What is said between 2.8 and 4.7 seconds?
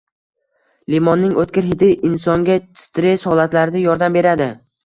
stress holatlarida yordam beradi.